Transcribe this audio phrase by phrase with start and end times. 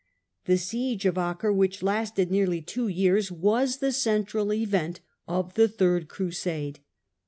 [0.45, 5.53] The siege of Acre, which lasted nearly AuSst ^wo years, was the central event of
[5.53, 6.79] the Third Crusade.